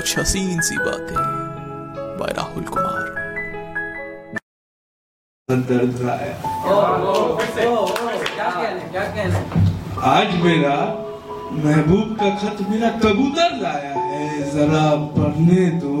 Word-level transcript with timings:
कुछ 0.00 0.18
हसीन 0.18 0.60
सी 0.60 0.76
बातें 0.78 1.16
बाय 2.18 2.32
राहुल 2.32 2.62
कुमार। 2.64 3.08
दर्द 5.50 5.98
कहने 9.16 9.40
आज 10.10 10.34
मेरा 10.42 10.76
महबूब 11.64 12.16
का 12.20 12.30
खत 12.36 12.62
मेरा 12.70 12.90
कबूतर 13.02 13.56
लाया 13.56 13.92
है। 13.96 14.50
जरा 14.50 14.84
पढ़ने 15.18 15.66
दो। 15.82 15.96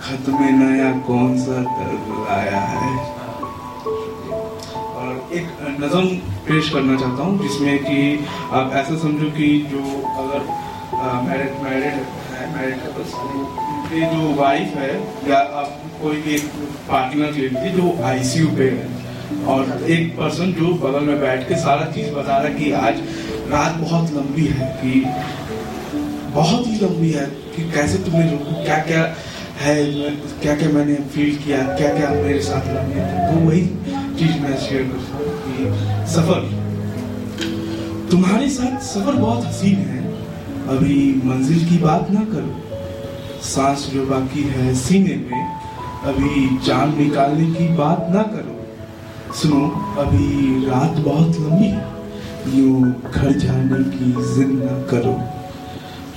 खत 0.00 0.28
में 0.28 0.52
नया 0.52 0.92
कौन 1.00 1.36
सा 1.38 1.58
दर्द 1.72 2.06
लाया 2.20 2.60
है? 2.60 2.92
और 4.94 5.34
एक 5.34 5.48
नज़म 5.80 6.06
पेश 6.46 6.70
करना 6.70 7.00
चाहता 7.00 7.22
हूँ, 7.22 7.34
जिसमें 7.42 7.78
कि 7.78 7.98
आप 8.52 8.72
ऐसा 8.74 8.98
समझो 8.98 9.30
कि 9.30 9.50
जो 9.72 9.82
अगर 10.22 10.65
मैरिड 10.96 11.52
मैरिड 11.62 11.96
है 12.32 12.44
मैरिड 12.52 12.76
कपल्स 12.82 13.14
उनकी 13.14 14.00
जो 14.12 14.34
वाइफ 14.36 14.76
है, 14.76 14.92
या 15.28 15.38
आप 15.60 15.68
कोई 16.02 16.16
भी 16.22 16.36
पार्टनर 16.88 17.32
ले 17.32 17.48
लीजिए 17.48 17.72
जो 17.72 17.86
आईसीयू 18.04 18.48
पे 18.56 18.68
है, 18.70 18.86
और 19.46 19.60
एक 19.90 20.16
पर्सन 20.16 20.52
जो 20.52 20.72
बगल 20.84 21.04
में 21.04 21.20
बैठ 21.20 21.48
के 21.48 21.56
सारा 21.62 21.84
चीज़ 21.92 22.10
बता 22.14 22.36
रहा 22.36 22.48
है 22.48 22.54
कि 22.54 22.70
आज 22.80 23.00
रात 23.50 23.76
बहुत 23.80 24.10
लंबी 24.12 24.46
है, 24.46 24.68
कि 24.82 24.92
बहुत 26.34 26.66
ही 26.66 26.74
लंबी 26.78 27.10
है, 27.12 27.26
कि 27.56 27.70
कैसे 27.72 27.98
तुमने 28.04 28.30
रोको 28.30 28.64
क्या 28.64 28.78
क्या 28.84 29.02
है 29.60 29.76
क्या 30.42 30.54
क्या 30.56 30.68
मैंने 30.70 30.94
फील 31.12 31.36
किया 31.44 31.58
क्या 31.76 31.92
क्या 31.94 32.08
मेरे 32.12 32.40
साथ 32.42 32.66
लगे 32.74 33.04
तो 33.28 33.46
वही 33.46 33.62
चीज़ 34.18 34.34
मैं 34.40 34.56
शेयर 34.66 34.82
कर 34.88 35.00
सकता 35.04 35.18
हूँ 35.18 36.06
सफ़र। 36.14 36.42
तुम्हारे 38.10 38.48
साथ 38.50 38.80
सफ़र 38.86 39.14
बहुत 39.14 39.44
हसीन 39.46 39.78
है। 39.86 40.04
अभी 40.68 41.22
मंजिल 41.24 41.68
की 41.68 41.78
बात 41.78 42.10
ना 42.10 42.20
करो। 42.20 43.40
सांस 43.42 43.90
जो 43.94 44.06
बाकी 44.06 44.42
है 44.42 44.74
सीने 44.74 45.16
में, 45.16 45.46
अभी 46.04 46.58
जान 46.66 46.96
निकालने 46.98 47.46
की 47.54 47.68
बात 47.68 48.06
ना 48.10 48.22
करो। 48.22 49.34
सुनो, 49.34 49.60
अभी 49.98 50.66
रात 50.66 50.98
बहुत 50.98 51.36
लंबी 51.36 51.66
है। 51.66 51.96
यूँ 52.54 53.02
घर 53.14 53.32
जाने 53.32 53.82
की 53.84 54.10
जिद 54.34 54.50
न 54.50 54.86
करो। 54.90 55.20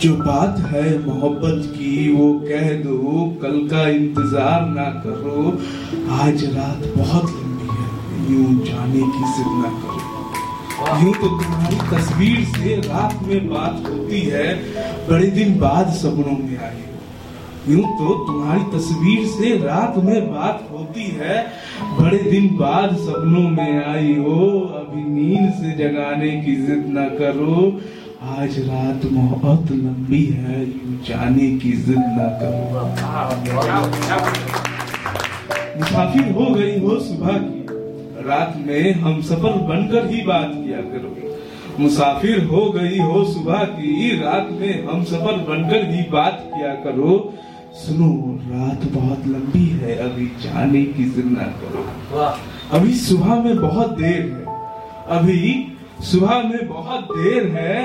जो 0.01 0.15
बात 0.15 0.59
है 0.59 1.05
मोहब्बत 1.05 1.65
की, 1.65 2.11
वो 2.13 2.33
कह 2.39 2.73
दो। 2.73 3.25
कल 3.41 3.67
का 3.67 3.87
इंतज़ार 3.89 4.69
ना 4.69 4.89
करो। 5.05 5.51
आज 6.21 6.43
रात 6.45 6.93
बहुत 6.97 7.23
लंबी 7.23 7.67
है। 7.71 7.87
यूँ 8.31 8.65
जाने 8.65 9.01
की 9.01 9.33
जिद 9.35 9.51
ना 9.63 9.69
करो। 9.81 10.08
यूँ 10.79 11.13
तो 11.13 11.27
तुम्हारी 11.29 11.77
तस्वीर 11.89 12.43
से 12.45 12.75
रात 12.81 13.15
में 13.23 13.49
बात 13.49 13.83
होती 13.87 14.19
है 14.25 14.47
बड़े 15.09 15.27
दिन 15.31 15.57
बाद 15.59 15.89
सपनों 15.93 16.37
में 16.37 16.57
आई। 16.57 16.79
हो 16.79 17.71
यूँ 17.71 17.83
तो 17.97 18.13
तुम्हारी 18.27 18.63
तस्वीर 18.71 19.25
से 19.27 19.49
रात 19.65 19.97
में 20.05 20.31
बात 20.31 20.67
होती 20.71 21.03
है 21.19 21.35
बड़े 21.99 22.17
दिन 22.19 22.47
बाद 22.57 22.95
सपनों 22.97 23.49
में 23.49 23.85
आई 23.85 24.15
हो। 24.17 24.39
अभी 24.79 25.03
नींद 25.03 25.51
से 25.53 25.69
जगाने 25.77 26.31
की 26.41 26.55
जिद 26.55 26.85
न 26.97 27.07
करो। 27.19 27.57
आज 28.37 28.59
रात 28.59 29.05
बहुत 29.05 29.71
लंबी 29.71 30.25
है 30.25 30.61
यूँ 30.61 31.03
जाने 31.07 31.49
की 31.59 31.71
जिद 31.85 32.03
न 32.17 32.29
करो। 32.41 32.87
मुसाफिर 35.79 36.31
हो 36.33 36.53
गई 36.55 36.79
हो 36.79 36.99
सुबह 36.99 37.37
की। 37.37 37.58
रात 38.19 38.53
में 38.57 38.93
हम 38.93 39.21
सफ़र 39.21 39.57
बनकर 39.67 40.07
ही 40.07 40.21
बात 40.21 40.51
किया 40.53 40.81
करो। 40.83 41.15
मुसाफिर 41.79 42.43
हो 42.43 42.65
गई 42.71 42.97
हो 42.99 43.23
सुबह 43.25 43.63
की 43.73 44.09
रात 44.21 44.47
में 44.51 44.87
हम 44.87 45.03
सफ़र 45.03 45.37
बनकर 45.49 45.85
ही 45.91 46.01
बात 46.11 46.43
किया 46.47 46.73
करो। 46.83 47.13
सुनो 47.75 48.09
रात 48.45 48.83
बहुत 48.93 49.27
लंबी 49.27 49.65
है 49.81 49.95
अभी 50.05 50.25
जाने 50.43 50.83
की 50.85 51.03
जिद 51.09 51.25
ना 51.27 51.43
करो 51.61 51.83
अभी 52.77 52.93
सुबह 52.97 53.41
में 53.43 53.55
बहुत 53.57 53.97
देर 53.97 54.21
है। 54.27 55.17
अभी 55.17 55.41
सुबह 56.03 56.41
में 56.43 56.67
बहुत 56.67 57.03
देर 57.17 57.47
है 57.55 57.77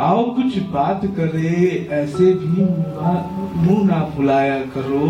आओ 0.00 0.22
कुछ 0.34 0.56
बात 0.72 1.00
करे, 1.16 1.88
ऐसे 1.92 2.32
भी 2.34 2.62
मुँह 3.56 3.84
ना 3.86 3.98
फुलाया 4.06 4.58
करो। 4.74 5.08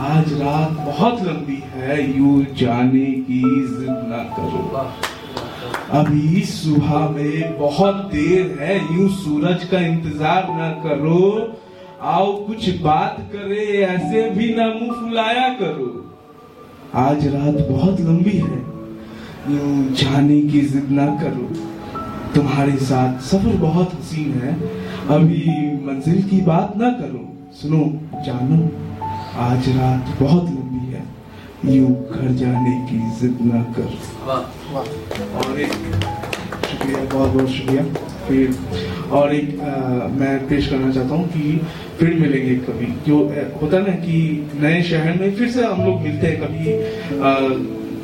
आज 0.00 0.32
रात 0.32 0.76
बहुत 0.86 1.22
लंबी 1.22 1.58
है, 1.66 1.96
यू 2.18 2.44
जाने 2.58 3.06
की 3.22 3.40
जिद 3.40 4.04
ना 4.10 4.22
करो। 4.36 4.84
अभी 5.98 6.42
सुबह 6.42 7.08
में 7.08 7.58
बहुत 7.58 7.94
देर 8.12 8.56
है, 8.60 8.76
यूँ 8.94 9.08
सूरज 9.14 9.64
का 9.64 9.80
इंतज़ार 9.80 10.48
ना 10.50 10.70
करो। 10.84 11.24
आओ 12.12 12.32
कुछ 12.46 12.68
बात 12.80 13.16
करे, 13.32 13.66
ऐसे 13.82 14.28
भी 14.30 14.54
ना 14.54 14.66
मुँह 14.68 15.00
फुलाया 15.00 15.48
करो। 15.54 15.90
आज 17.00 17.26
रात 17.26 17.66
बहुत 17.68 18.00
लंबी 18.00 18.38
है, 18.38 18.62
यूँ 19.50 19.92
जाने 19.94 20.40
की 20.42 20.60
जिद 20.68 20.90
ना 20.92 21.06
करो। 21.22 21.50
तुम्हारे 22.34 22.76
साथ 22.80 23.20
सफ़र 23.20 23.56
बहुत 23.56 23.94
हसीन 23.94 24.32
है। 24.42 24.52
अभी 25.16 25.40
मंजिल 25.86 26.22
की 26.22 26.40
बात 26.40 26.76
ना 26.76 26.88
करो। 26.90 27.22
सुनो 27.52 27.80
जानो। 28.26 28.58
आज 29.42 29.68
रात 29.68 30.14
बहुत 30.20 30.44
लंबी 30.44 30.92
है। 30.92 31.02
यूँ 31.76 31.90
घर 32.10 32.32
जाने 32.34 32.74
की 32.86 32.98
जिद 33.20 33.38
ना 33.42 33.62
करो। 33.76 34.80
और 35.38 35.60
एक 35.60 35.72
शुक्रिया 36.70 37.04
बहुत 37.14 37.30
बहुत 37.30 37.48
शुक्रिया। 37.48 37.84
फिर 38.28 38.56
और 39.12 39.34
एक 39.34 39.60
आ, 39.60 40.08
मैं 40.18 40.48
पेश 40.48 40.68
करना 40.68 40.92
चाहता 40.92 41.14
हूँ 41.14 41.28
कि 41.28 41.60
फिर 41.98 42.14
मिलेंगे 42.14 42.54
कभी। 42.66 42.86
जो 43.06 43.18
होता 43.62 43.78
ना 43.78 43.94
कि 44.04 44.18
नए 44.60 44.82
शहर 44.82 45.18
में 45.20 45.34
फिर 45.34 45.50
से 45.50 45.64
हम 45.64 45.84
लोग 45.84 46.00
मिलते 46.00 46.26
हैं 46.26 46.40
कभी 46.40 46.72
आ, 47.20 47.34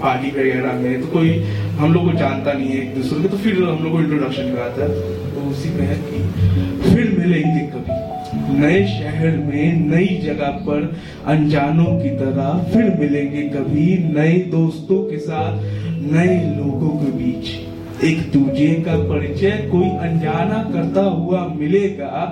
पार्टी 0.02 0.30
वगैरह 0.30 0.72
में। 0.72 1.00
तो 1.02 1.06
कोई 1.08 1.30
हम 1.78 1.92
लोग 1.92 2.04
को 2.04 2.12
जानता 2.12 2.52
नहीं 2.52 2.68
है 2.68 2.76
एक 2.76 2.94
दूसरे 2.94 3.22
को 3.22 3.28
तो 3.28 3.36
फिर 3.36 3.62
हम 3.62 3.82
लोग 3.84 3.92
को 3.92 4.00
इंट्रोडक्शन 4.00 4.54
कराता 4.54 4.82
है। 4.82 4.88
तो 5.34 5.50
उसी 5.50 5.68
में 5.68 5.86
है 5.86 5.96
कि 5.96 6.94
फिर 6.94 7.18
मिलेंगे 7.18 7.60
कभी। 7.66 7.96
नए 8.60 8.84
शहर 8.86 9.36
में 9.36 9.88
नई 9.90 10.06
जगह 10.24 10.50
पर 10.66 10.96
अनजानों 11.26 11.98
की 12.00 12.10
तरह 12.16 12.70
फिर 12.72 12.90
मिलेंगे 13.00 13.42
कभी 13.42 13.86
नए 14.14 14.38
दोस्तों 14.50 15.02
के 15.02 15.18
साथ, 15.18 15.62
नए 16.12 16.56
लोगों 16.56 16.88
के 16.88 17.12
बीच। 17.12 18.04
एक 18.04 18.20
दूजे 18.32 18.74
का 18.86 18.96
परिचय 19.04 19.68
कोई 19.72 19.88
अनजाना 20.08 20.62
करता 20.72 21.02
हुआ 21.02 21.46
मिलेगा, 21.56 22.24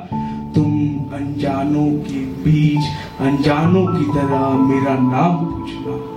तुम 0.55 0.73
अनजानों 1.15 1.87
के 2.03 2.21
बीच, 2.43 2.85
अनजानों 3.21 3.87
की 3.87 4.05
तरह 4.05 4.49
मेरा 4.67 4.95
नाम 4.95 5.37
पूछना। 5.45 6.16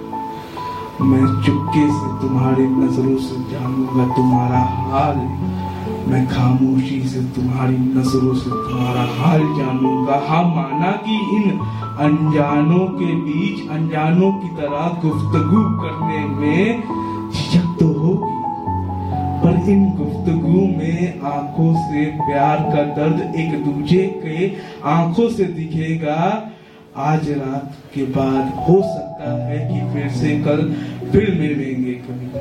मैं 1.01 1.43
चुपके 1.43 1.85
से 1.87 2.07
तुम्हारे 2.21 2.63
नज़रों 2.67 3.17
से 3.17 3.35
जानूँगा 3.51 4.15
तुम्हारा 4.15 4.59
हाल। 4.59 5.17
मैं 6.09 6.27
खामोशी 6.27 6.99
से 7.01 7.21
तुम्हारी 7.35 7.77
नज़रों 7.77 8.33
से 8.33 8.49
तुम्हारा 8.49 9.01
हाल 9.01 9.39
जानूँगा। 9.39 10.15
हाँ 10.27 10.43
माना 10.43 10.91
कि 10.91 11.15
इन 11.35 11.59
अनजानों 11.99 12.87
के 12.87 13.15
बीच, 13.15 13.69
अनजानों 13.69 14.31
की 14.31 14.47
तरह 14.47 14.99
गुफ्तगू 15.01 15.63
करने 15.81 16.19
में 16.25 16.83
झिझक 17.31 17.77
तो 17.79 17.87
होगी। 17.87 18.37
पर 19.41 19.69
इन 19.69 19.85
गुफ्तगु 19.95 20.61
में 20.77 21.21
आँखों 21.21 21.73
से 21.73 22.05
प्यार 22.05 22.57
का 22.57 22.83
दर्द 22.95 23.35
एक 23.35 23.63
दूजे 23.65 24.05
के 24.25 24.55
आँखों 24.89 25.29
से 25.29 25.43
दिखेगा। 25.43 26.51
आज 26.99 27.29
रात 27.29 27.73
के 27.95 28.03
बाद 28.03 28.53
हो 28.69 28.81
सकता 28.81 29.45
है 29.45 29.57
कि 29.67 29.93
फिर 29.93 30.09
से 30.09 30.39
कल 30.39 30.73
फिर 31.11 31.31
मिलेंगे 31.39 31.91
कभी 31.91 32.39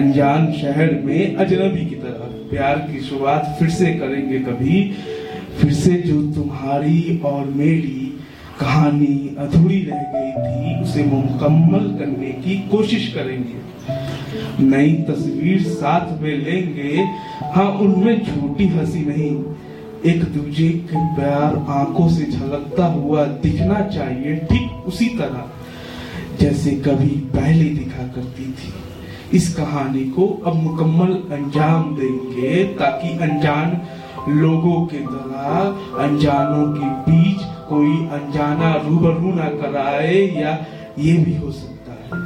अनजान 0.00 0.52
शहर 0.52 1.02
में 1.04 1.36
अजनबी 1.36 1.86
की 1.86 1.94
तरह 1.94 2.50
प्यार 2.50 2.76
की 2.78 3.00
शुरुआत 3.00 3.56
फिर 3.58 3.70
से 3.70 3.86
करेंगे 3.86 4.38
कभी। 4.38 4.94
फिर 5.60 5.72
से 5.72 5.94
जो 5.94 6.22
तुम्हारी 6.22 7.20
और 7.24 7.44
मेरी 7.46 8.18
कहानी 8.60 9.36
अधूरी 9.38 9.80
रह 9.82 10.02
गई 10.14 10.32
थी, 10.32 10.82
उसे 10.82 11.02
मुकम्मल 11.04 11.98
करने 11.98 12.32
की 12.32 12.68
कोशिश 12.68 13.08
करेंगे। 13.08 13.58
नई 14.64 14.94
तस्वीर 14.94 15.62
साथ 15.62 16.22
में 16.22 16.38
लेंगे। 16.38 17.04
हाँ 17.42 17.70
उनमें 17.70 18.24
छोटी 18.24 18.66
हँसी 18.66 19.00
नहीं। 19.00 19.44
एक 20.06 20.22
दूजे 20.24 20.68
के 20.68 21.04
प्यार 21.14 21.56
आँखों 21.68 22.08
से 22.08 22.24
झलकता 22.24 22.86
हुआ 22.86 23.24
दिखना 23.24 23.80
चाहिए, 23.88 24.36
ठीक 24.36 24.86
उसी 24.86 25.08
तरह, 25.08 25.44
जैसे 26.40 26.70
कभी 26.70 27.16
पहले 27.34 27.64
दिखा 27.64 28.06
करती 28.06 28.44
थी। 28.52 28.72
इस 29.36 29.54
कहानी 29.54 30.04
को 30.04 30.26
अब 30.46 30.54
मुकम्मल 30.54 31.12
अंजाम 31.32 31.94
देंगे, 31.96 32.64
ताकि 32.64 33.08
अनजान 33.18 33.80
लोगों 34.28 34.80
के 34.86 34.98
तरह, 34.98 36.04
अनजानों 36.04 36.66
के 36.72 36.88
बीच 37.10 37.42
कोई 37.68 37.96
अनजाना 38.12 38.74
रूबरू 38.88 39.34
ना 39.34 39.48
कराए, 39.62 40.14
या 40.36 40.66
ये 40.98 41.16
भी 41.16 41.36
हो 41.36 41.50
सकता 41.52 41.92
है, 41.92 42.22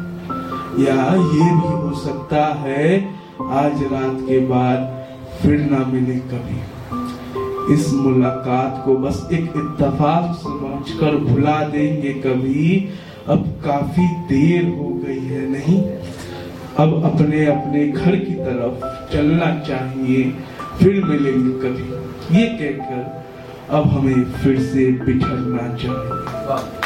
या 0.85 1.15
ये 1.15 1.51
भी 1.51 1.73
हो 1.73 1.95
सकता 1.95 2.45
है, 2.55 3.01
आज 3.41 3.83
रात 3.83 4.21
के 4.21 4.39
बाद 4.47 5.07
फिर 5.43 5.61
ना 5.71 5.85
मिले 5.85 6.19
कभी। 6.31 6.61
इस 7.73 7.93
मुलाकात 7.93 8.83
को 8.85 8.97
बस 8.97 9.29
एक 9.33 9.43
इत्तेफाक 9.43 10.37
समझकर 10.37 11.17
भुला 11.17 11.69
देंगे 11.69 12.13
कभी। 12.13 12.89
अब 13.27 13.45
काफ़ी 13.65 14.07
देर 14.07 14.65
हो 14.65 14.89
गई 15.07 15.21
है, 15.21 15.51
नहीं? 15.51 15.83
अब 16.77 17.05
अपने 17.05 17.47
अपने 17.47 17.89
घर 17.89 18.17
की 18.17 18.35
तरफ़ 18.35 19.13
चलना 19.13 19.59
चाहिए, 19.61 20.31
फिर 20.79 21.05
मिलेंगे 21.05 21.69
कभी। 21.69 22.39
ये 22.39 22.47
कहकर 22.47 23.23
अब 23.71 23.87
हमें 23.87 24.25
फिर 24.25 24.61
से 24.61 24.93
बिछड़ना 24.93 25.69
चाहिए। 25.77 26.82